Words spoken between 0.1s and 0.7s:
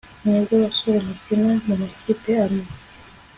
Mwebwe